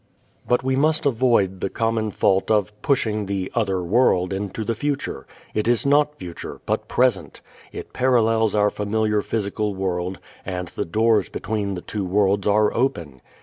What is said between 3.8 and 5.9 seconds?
world" into the future. It is